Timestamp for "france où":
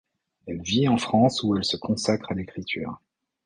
0.97-1.55